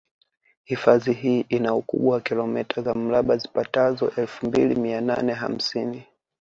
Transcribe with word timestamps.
Hifadhi 0.63 1.13
hii 1.13 1.45
ina 1.49 1.75
ukubwa 1.75 2.13
wa 2.13 2.21
kilometa 2.21 2.81
za 2.81 2.93
mraba 2.93 3.37
zipatazo 3.37 4.11
elfu 4.17 4.45
mbili 4.47 4.75
mia 4.75 5.01
nane 5.01 5.33
hamsini 5.33 6.03